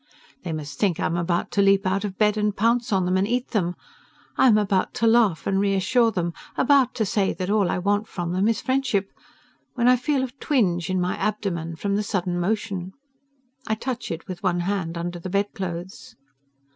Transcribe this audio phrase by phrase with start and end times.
[0.41, 3.17] They must think I am about to leap out of bed and pounce on them
[3.17, 3.75] and eat them.
[4.35, 8.07] I am about to laugh and reassure them, about to say that all I want
[8.07, 9.11] from them is friendship,
[9.75, 12.93] when I feel a twinge in my abdomen from the sudden motion.
[13.67, 16.15] I touch it with one hand under the bedclothes.